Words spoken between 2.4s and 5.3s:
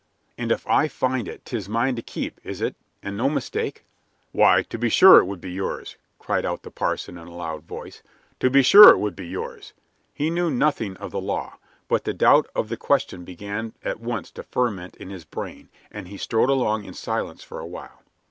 is it, and no mistake?" "Why, to be sure it